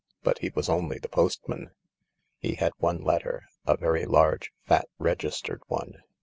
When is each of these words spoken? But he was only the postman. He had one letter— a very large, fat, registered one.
But 0.23 0.39
he 0.39 0.49
was 0.49 0.67
only 0.67 0.97
the 0.97 1.07
postman. 1.09 1.69
He 2.39 2.55
had 2.55 2.73
one 2.79 3.03
letter— 3.03 3.43
a 3.67 3.77
very 3.77 4.05
large, 4.07 4.51
fat, 4.65 4.89
registered 4.97 5.61
one. 5.67 6.01